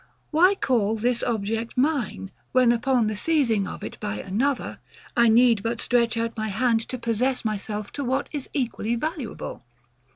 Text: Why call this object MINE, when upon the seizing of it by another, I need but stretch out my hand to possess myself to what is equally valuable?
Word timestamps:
Why 0.31 0.55
call 0.55 0.95
this 0.95 1.21
object 1.21 1.77
MINE, 1.77 2.31
when 2.53 2.71
upon 2.71 3.05
the 3.05 3.15
seizing 3.15 3.67
of 3.67 3.83
it 3.83 3.99
by 3.99 4.15
another, 4.15 4.79
I 5.15 5.29
need 5.29 5.61
but 5.61 5.79
stretch 5.79 6.17
out 6.17 6.35
my 6.35 6.47
hand 6.47 6.79
to 6.89 6.97
possess 6.97 7.45
myself 7.45 7.91
to 7.91 8.03
what 8.03 8.27
is 8.33 8.49
equally 8.51 8.95
valuable? 8.95 9.61